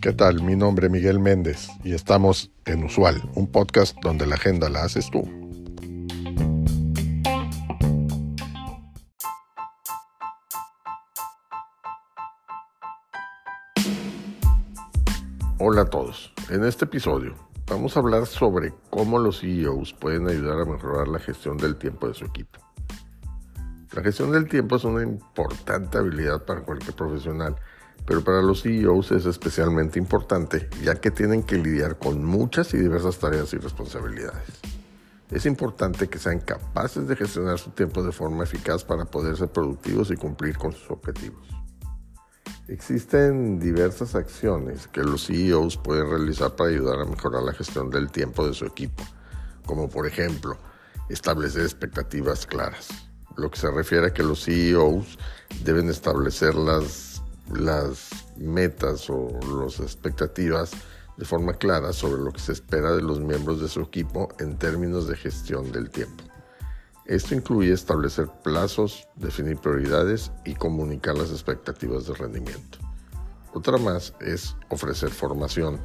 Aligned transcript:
¿Qué 0.00 0.12
tal? 0.12 0.42
Mi 0.42 0.54
nombre 0.54 0.86
es 0.86 0.92
Miguel 0.92 1.18
Méndez 1.18 1.68
y 1.82 1.92
estamos 1.92 2.52
en 2.64 2.84
Usual, 2.84 3.22
un 3.34 3.50
podcast 3.50 3.96
donde 4.02 4.26
la 4.26 4.36
agenda 4.36 4.68
la 4.68 4.84
haces 4.84 5.10
tú. 5.10 5.22
Hola 15.58 15.82
a 15.82 15.90
todos. 15.90 16.32
En 16.50 16.64
este 16.64 16.84
episodio 16.84 17.34
vamos 17.66 17.96
a 17.96 18.00
hablar 18.00 18.26
sobre 18.26 18.72
cómo 18.90 19.18
los 19.18 19.40
CEOs 19.40 19.92
pueden 19.94 20.28
ayudar 20.28 20.60
a 20.60 20.64
mejorar 20.64 21.08
la 21.08 21.18
gestión 21.18 21.56
del 21.56 21.76
tiempo 21.76 22.06
de 22.06 22.14
su 22.14 22.24
equipo. 22.24 22.65
La 23.96 24.02
gestión 24.02 24.30
del 24.30 24.46
tiempo 24.46 24.76
es 24.76 24.84
una 24.84 25.02
importante 25.02 25.96
habilidad 25.96 26.44
para 26.44 26.60
cualquier 26.60 26.94
profesional, 26.94 27.56
pero 28.04 28.22
para 28.22 28.42
los 28.42 28.62
CEOs 28.62 29.12
es 29.12 29.24
especialmente 29.24 29.98
importante 29.98 30.68
ya 30.82 30.96
que 30.96 31.10
tienen 31.10 31.42
que 31.42 31.56
lidiar 31.56 31.98
con 31.98 32.22
muchas 32.22 32.74
y 32.74 32.76
diversas 32.76 33.18
tareas 33.18 33.54
y 33.54 33.56
responsabilidades. 33.56 34.60
Es 35.30 35.46
importante 35.46 36.08
que 36.08 36.18
sean 36.18 36.40
capaces 36.40 37.08
de 37.08 37.16
gestionar 37.16 37.58
su 37.58 37.70
tiempo 37.70 38.02
de 38.02 38.12
forma 38.12 38.44
eficaz 38.44 38.84
para 38.84 39.06
poder 39.06 39.34
ser 39.34 39.48
productivos 39.48 40.10
y 40.10 40.16
cumplir 40.16 40.58
con 40.58 40.72
sus 40.72 40.90
objetivos. 40.90 41.48
Existen 42.68 43.58
diversas 43.58 44.14
acciones 44.14 44.88
que 44.88 45.02
los 45.02 45.26
CEOs 45.26 45.78
pueden 45.78 46.10
realizar 46.10 46.54
para 46.54 46.68
ayudar 46.68 47.00
a 47.00 47.06
mejorar 47.06 47.42
la 47.42 47.54
gestión 47.54 47.88
del 47.88 48.10
tiempo 48.10 48.46
de 48.46 48.52
su 48.52 48.66
equipo, 48.66 49.02
como 49.64 49.88
por 49.88 50.06
ejemplo 50.06 50.58
establecer 51.08 51.62
expectativas 51.62 52.44
claras, 52.44 53.05
lo 53.36 53.50
que 53.50 53.58
se 53.58 53.70
refiere 53.70 54.08
a 54.08 54.12
que 54.12 54.22
los 54.22 54.44
CEOs 54.44 55.18
deben 55.62 55.88
establecer 55.88 56.54
las, 56.54 57.22
metas 58.36 59.08
o 59.08 59.38
las 59.62 59.80
expectativas 59.80 60.72
de 61.16 61.24
forma 61.24 61.54
clara 61.54 61.92
sobre 61.92 62.22
lo 62.22 62.32
que 62.32 62.40
se 62.40 62.52
espera 62.52 62.92
de 62.92 63.02
los 63.02 63.20
miembros 63.20 63.60
de 63.60 63.68
su 63.68 63.80
equipo 63.80 64.28
en 64.38 64.58
términos 64.58 65.06
de 65.08 65.16
gestión 65.16 65.72
del 65.72 65.90
tiempo. 65.90 66.24
Esto 67.06 67.34
incluye 67.34 67.72
establecer 67.72 68.28
plazos, 68.42 69.06
definir 69.14 69.58
prioridades 69.58 70.32
y 70.44 70.54
comunicar 70.54 71.16
las 71.16 71.30
expectativas 71.30 72.06
de 72.06 72.14
rendimiento. 72.14 72.78
Otra 73.54 73.78
más 73.78 74.12
es 74.20 74.56
ofrecer 74.68 75.10
formación. 75.10 75.80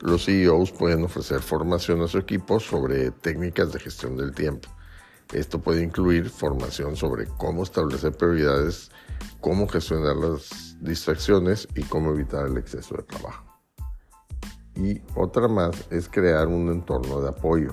Los 0.00 0.26
CEOs 0.26 0.70
pueden 0.72 1.02
ofrecer 1.04 1.40
formación 1.40 2.02
a 2.02 2.08
su 2.08 2.18
equipo 2.18 2.60
sobre 2.60 3.10
técnicas 3.10 3.72
de 3.72 3.80
gestión 3.80 4.16
del 4.16 4.32
tiempo. 4.32 4.68
Esto 5.32 5.60
puede 5.60 5.82
incluir 5.82 6.30
formación 6.30 6.96
sobre 6.96 7.26
cómo 7.26 7.64
establecer 7.64 8.12
prioridades, 8.16 8.90
cómo 9.40 9.66
gestionar 9.66 10.16
las 10.16 10.76
distracciones 10.80 11.66
y 11.74 11.82
cómo 11.82 12.12
evitar 12.12 12.46
el 12.46 12.56
exceso 12.56 12.96
de 12.96 13.02
trabajo. 13.02 13.44
Y 14.76 15.00
otra 15.14 15.48
más 15.48 15.86
es 15.90 16.08
crear 16.08 16.46
un 16.46 16.70
entorno 16.70 17.20
de 17.20 17.30
apoyo. 17.30 17.72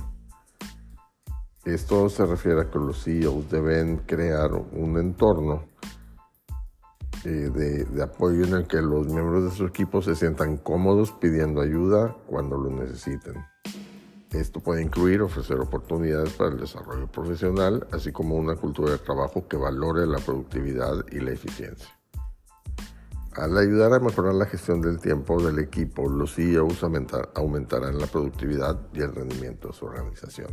Esto 1.66 2.10
se 2.10 2.26
refiere 2.26 2.62
a 2.62 2.70
que 2.70 2.80
los 2.80 3.04
CEOs 3.04 3.50
deben 3.50 3.98
crear 4.00 4.52
un 4.54 4.98
entorno 4.98 5.66
eh, 7.24 7.50
de, 7.54 7.86
de, 7.86 8.04
apoyo 8.04 8.44
en 8.44 8.54
el 8.54 8.68
que 8.68 8.82
los 8.82 9.08
miembros 9.08 9.46
de 9.46 9.52
su 9.52 9.66
equipo 9.66 10.02
se 10.02 10.16
sientan 10.16 10.58
cómodos 10.58 11.12
pidiendo 11.14 11.62
ayuda 11.62 12.18
cuando 12.28 12.58
lo 12.58 12.70
necesiten. 12.70 13.36
Esto 14.34 14.62
puede 14.62 14.82
incluir 14.82 15.22
ofrecer 15.22 15.60
oportunidades 15.60 16.34
para 16.34 16.50
el 16.50 16.60
desarrollo 16.60 17.06
profesional, 17.06 17.88
así 17.92 18.12
como 18.12 18.36
una 18.36 18.56
cultura 18.56 18.94
de 18.94 18.98
trabajo 18.98 19.48
que 19.48 19.58
valore 19.58 20.08
la 20.08 20.18
productividad 20.18 21.06
y 21.12 21.20
la 21.20 21.32
eficiencia. 21.32 21.88
Al 23.36 23.56
ayudar 23.58 23.94
a 23.94 24.00
mejorar 24.00 24.34
la 24.34 24.46
gestión 24.46 24.82
del 24.82 25.00
tiempo 25.00 25.42
del 25.42 25.60
equipo, 25.60 26.10
los 26.10 26.36
CEOs 26.36 26.84
aumentarán 26.84 28.00
la 28.00 28.08
productividad 28.08 28.80
y 28.94 29.02
el 29.02 29.14
rendimiento 29.14 29.68
de 29.68 29.74
su 29.76 29.86
organización. 29.86 30.50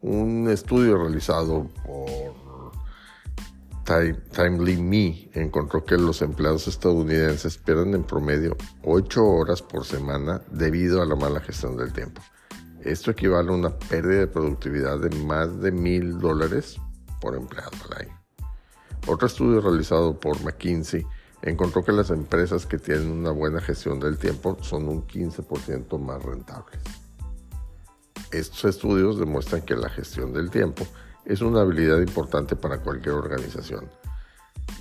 Un 0.00 0.48
estudio 0.48 0.98
realizado 0.98 1.68
por 1.84 2.47
Timely 3.88 4.76
Me 4.76 5.30
encontró 5.32 5.82
que 5.82 5.96
los 5.96 6.20
empleados 6.20 6.68
estadounidenses 6.68 7.56
pierden 7.56 7.94
en 7.94 8.04
promedio 8.04 8.54
8 8.84 9.24
horas 9.24 9.62
por 9.62 9.86
semana 9.86 10.42
debido 10.50 11.00
a 11.00 11.06
la 11.06 11.16
mala 11.16 11.40
gestión 11.40 11.74
del 11.78 11.94
tiempo. 11.94 12.20
Esto 12.82 13.12
equivale 13.12 13.48
a 13.48 13.54
una 13.54 13.70
pérdida 13.70 14.20
de 14.20 14.26
productividad 14.26 14.98
de 14.98 15.08
más 15.24 15.62
de 15.62 15.72
mil 15.72 16.18
dólares 16.18 16.76
por 17.18 17.34
empleado 17.34 17.70
al 17.86 18.06
año. 18.06 18.20
Otro 19.06 19.26
estudio 19.26 19.62
realizado 19.62 20.20
por 20.20 20.38
McKinsey 20.42 21.06
encontró 21.40 21.82
que 21.82 21.92
las 21.92 22.10
empresas 22.10 22.66
que 22.66 22.78
tienen 22.78 23.10
una 23.10 23.30
buena 23.30 23.62
gestión 23.62 23.98
del 24.00 24.18
tiempo 24.18 24.58
son 24.60 24.86
un 24.86 25.06
15% 25.06 25.98
más 25.98 26.22
rentables. 26.22 26.78
Estos 28.32 28.66
estudios 28.66 29.18
demuestran 29.18 29.62
que 29.62 29.76
la 29.76 29.88
gestión 29.88 30.34
del 30.34 30.50
tiempo 30.50 30.86
es 31.28 31.42
una 31.42 31.60
habilidad 31.60 32.00
importante 32.00 32.56
para 32.56 32.78
cualquier 32.78 33.14
organización 33.14 33.88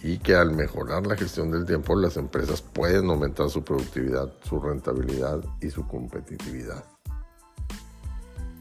y 0.01 0.17
que 0.17 0.33
al 0.33 0.53
mejorar 0.53 1.05
la 1.05 1.17
gestión 1.17 1.51
del 1.51 1.65
tiempo 1.65 1.93
las 1.95 2.15
empresas 2.15 2.61
pueden 2.61 3.09
aumentar 3.09 3.49
su 3.49 3.63
productividad, 3.63 4.33
su 4.43 4.59
rentabilidad 4.59 5.43
y 5.61 5.69
su 5.69 5.85
competitividad. 5.85 6.85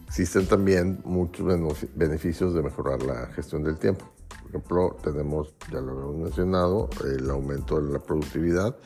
Existen 0.09 0.47
también 0.47 1.01
muchos 1.05 1.87
beneficios 1.95 2.55
de 2.55 2.63
mejorar 2.63 3.03
la 3.03 3.27
gestión 3.29 3.63
del 3.63 3.79
tiempo. 3.79 4.07
Por 4.29 4.49
ejemplo, 4.49 4.97
tenemos, 5.03 5.55
ya 5.71 5.81
lo 5.81 5.93
hemos 5.93 6.17
mencionado, 6.17 6.91
el 7.05 7.31
aumento 7.31 7.81
de 7.81 7.93
la 7.93 7.99
productividad 8.01 8.77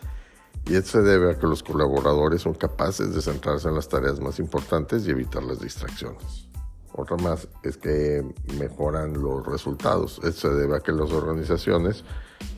y 0.66 0.74
esto 0.74 0.90
se 0.90 1.02
debe 1.02 1.30
a 1.30 1.38
que 1.38 1.46
los 1.46 1.62
colaboradores 1.62 2.42
son 2.42 2.52
capaces 2.52 3.14
de 3.14 3.22
centrarse 3.22 3.68
en 3.68 3.76
las 3.76 3.88
tareas 3.88 4.20
más 4.20 4.38
importantes 4.38 5.06
y 5.06 5.10
evitar 5.10 5.42
las 5.42 5.60
distracciones. 5.60 6.49
Otra 6.92 7.16
más 7.16 7.48
es 7.62 7.76
que 7.76 8.24
mejoran 8.58 9.14
los 9.14 9.46
resultados. 9.46 10.20
Esto 10.24 10.48
se 10.48 10.54
debe 10.54 10.76
a 10.76 10.80
que 10.80 10.92
las 10.92 11.10
organizaciones 11.12 12.04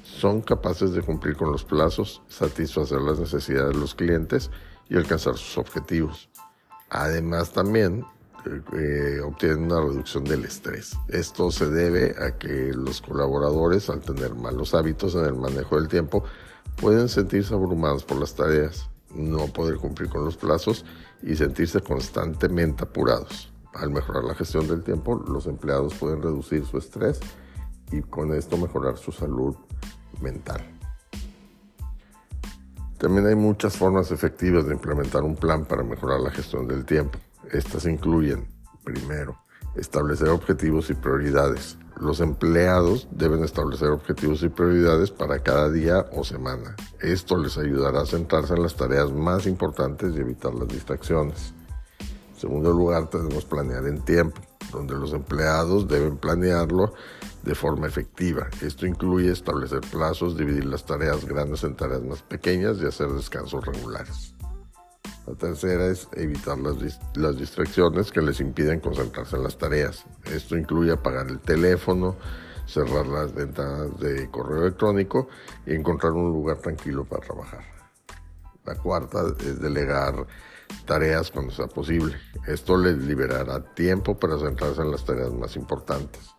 son 0.02 0.40
capaces 0.40 0.92
de 0.92 1.02
cumplir 1.02 1.36
con 1.36 1.52
los 1.52 1.64
plazos, 1.64 2.22
satisfacer 2.28 3.00
las 3.00 3.18
necesidades 3.18 3.74
de 3.74 3.80
los 3.80 3.94
clientes 3.94 4.50
y 4.88 4.96
alcanzar 4.96 5.36
sus 5.36 5.58
objetivos. 5.58 6.28
Además 6.90 7.52
también 7.52 8.04
eh, 8.76 9.20
obtienen 9.24 9.64
una 9.64 9.80
reducción 9.80 10.24
del 10.24 10.44
estrés. 10.44 10.96
Esto 11.08 11.50
se 11.50 11.70
debe 11.70 12.14
a 12.18 12.36
que 12.38 12.72
los 12.74 13.00
colaboradores 13.00 13.88
al 13.88 14.00
tener 14.00 14.34
malos 14.34 14.74
hábitos 14.74 15.14
en 15.14 15.24
el 15.24 15.34
manejo 15.34 15.76
del 15.76 15.88
tiempo 15.88 16.24
pueden 16.76 17.08
sentirse 17.08 17.54
abrumados 17.54 18.04
por 18.04 18.18
las 18.18 18.34
tareas, 18.34 18.88
no 19.14 19.46
poder 19.46 19.76
cumplir 19.76 20.08
con 20.08 20.24
los 20.24 20.36
plazos 20.36 20.84
y 21.22 21.36
sentirse 21.36 21.80
constantemente 21.80 22.82
apurados. 22.82 23.51
Al 23.74 23.90
mejorar 23.90 24.24
la 24.24 24.34
gestión 24.34 24.68
del 24.68 24.82
tiempo, 24.82 25.16
los 25.26 25.46
empleados 25.46 25.94
pueden 25.94 26.22
reducir 26.22 26.64
su 26.66 26.78
estrés 26.78 27.20
y 27.90 28.02
con 28.02 28.34
esto 28.34 28.56
mejorar 28.56 28.98
su 28.98 29.12
salud 29.12 29.56
mental. 30.20 30.60
También 32.98 33.26
hay 33.26 33.34
muchas 33.34 33.76
formas 33.76 34.12
efectivas 34.12 34.66
de 34.66 34.74
implementar 34.74 35.22
un 35.22 35.34
plan 35.34 35.64
para 35.64 35.82
mejorar 35.82 36.20
la 36.20 36.30
gestión 36.30 36.68
del 36.68 36.84
tiempo. 36.84 37.18
Estas 37.50 37.86
incluyen, 37.86 38.46
primero, 38.84 39.36
establecer 39.74 40.28
objetivos 40.28 40.88
y 40.90 40.94
prioridades. 40.94 41.78
Los 41.96 42.20
empleados 42.20 43.08
deben 43.10 43.42
establecer 43.42 43.88
objetivos 43.88 44.42
y 44.42 44.48
prioridades 44.48 45.10
para 45.10 45.40
cada 45.40 45.70
día 45.70 46.06
o 46.12 46.24
semana. 46.24 46.76
Esto 47.00 47.36
les 47.36 47.58
ayudará 47.58 48.02
a 48.02 48.06
centrarse 48.06 48.54
en 48.54 48.62
las 48.62 48.76
tareas 48.76 49.10
más 49.10 49.46
importantes 49.46 50.14
y 50.14 50.20
evitar 50.20 50.54
las 50.54 50.68
distracciones. 50.68 51.54
Segundo 52.42 52.72
lugar, 52.72 53.08
tenemos 53.08 53.44
planear 53.44 53.86
en 53.86 54.04
tiempo, 54.04 54.40
donde 54.72 54.96
los 54.96 55.12
empleados 55.12 55.86
deben 55.86 56.16
planearlo 56.16 56.92
de 57.44 57.54
forma 57.54 57.86
efectiva. 57.86 58.48
Esto 58.60 58.84
incluye 58.84 59.30
establecer 59.30 59.80
plazos, 59.92 60.36
dividir 60.36 60.64
las 60.64 60.84
tareas 60.84 61.24
grandes 61.24 61.62
en 61.62 61.76
tareas 61.76 62.02
más 62.02 62.20
pequeñas 62.22 62.78
y 62.82 62.86
hacer 62.86 63.10
descansos 63.10 63.64
regulares. 63.64 64.34
La 65.24 65.34
tercera 65.34 65.86
es 65.86 66.08
evitar 66.14 66.58
las, 66.58 66.98
las, 67.14 67.38
distracciones 67.38 68.10
que 68.10 68.22
les 68.22 68.40
impiden 68.40 68.80
concentrarse 68.80 69.36
en 69.36 69.44
las 69.44 69.56
tareas. 69.56 70.04
Esto 70.24 70.56
incluye 70.56 70.90
apagar 70.90 71.28
el 71.28 71.38
teléfono, 71.38 72.16
cerrar 72.66 73.06
las 73.06 73.32
ventanas 73.32 74.00
de 74.00 74.28
correo 74.32 74.62
electrónico 74.62 75.28
y 75.64 75.74
encontrar 75.74 76.10
un 76.10 76.32
lugar 76.32 76.56
tranquilo 76.56 77.04
para 77.04 77.24
trabajar. 77.24 77.81
La 78.64 78.76
cuarta 78.76 79.24
es 79.40 79.60
delegar 79.60 80.26
tareas 80.86 81.30
cuando 81.30 81.52
sea 81.52 81.66
posible. 81.66 82.16
Esto 82.46 82.76
les 82.76 82.96
liberará 82.98 83.62
tiempo 83.74 84.16
para 84.16 84.38
centrarse 84.38 84.82
en 84.82 84.90
las 84.90 85.04
tareas 85.04 85.32
más 85.32 85.56
importantes. 85.56 86.30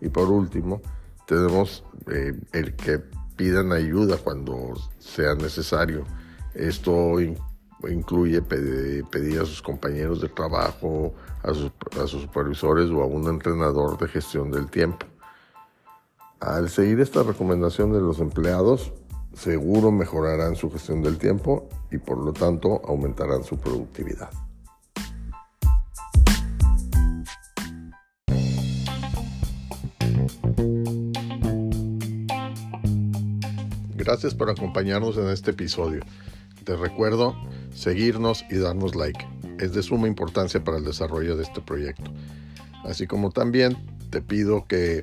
Y 0.00 0.08
por 0.08 0.28
último, 0.30 0.80
tenemos 1.26 1.84
eh, 2.10 2.32
el 2.52 2.76
que 2.76 3.02
pidan 3.36 3.72
ayuda 3.72 4.16
cuando 4.18 4.74
sea 4.98 5.34
necesario. 5.34 6.04
Esto 6.54 7.20
incluye 7.88 8.42
pedir 8.42 9.40
a 9.40 9.44
sus 9.44 9.62
compañeros 9.62 10.20
de 10.20 10.28
trabajo, 10.28 11.14
a 11.42 11.54
sus, 11.54 12.20
supervisores 12.20 12.90
o 12.90 13.02
a 13.02 13.06
un 13.06 13.28
entrenador 13.28 13.98
de 13.98 14.08
gestión 14.08 14.50
del 14.50 14.68
tiempo. 14.70 15.06
Al 16.40 16.68
seguir 16.68 17.00
esta 17.00 17.22
recomendación 17.22 17.92
de 17.92 18.00
los 18.00 18.20
empleados, 18.20 18.92
seguro 19.34 19.90
mejorarán 19.90 20.56
su 20.56 20.70
gestión 20.70 21.02
del 21.02 21.18
tiempo 21.18 21.68
y 21.90 21.98
por 21.98 22.18
lo 22.18 22.32
tanto 22.32 22.82
aumentarán 22.84 23.44
su 23.44 23.58
productividad. 23.58 24.30
Gracias 33.94 34.34
por 34.34 34.48
acompañarnos 34.48 35.18
en 35.18 35.28
este 35.28 35.50
episodio. 35.50 36.00
Te 36.64 36.76
recuerdo 36.76 37.34
seguirnos 37.74 38.44
y 38.50 38.56
darnos 38.56 38.94
like. 38.94 39.26
Es 39.58 39.74
de 39.74 39.82
suma 39.82 40.08
importancia 40.08 40.64
para 40.64 40.78
el 40.78 40.84
desarrollo 40.84 41.36
de 41.36 41.42
este 41.42 41.60
proyecto. 41.60 42.10
Así 42.84 43.06
como 43.06 43.30
también 43.30 43.76
te 44.10 44.22
pido 44.22 44.66
que 44.66 45.02